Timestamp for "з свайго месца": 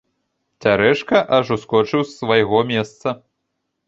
2.05-3.07